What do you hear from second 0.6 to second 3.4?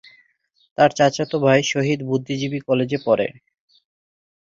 তার চাচাতো ভাই শহীদ বুদ্ধিজীবী কলেজে পড়ে।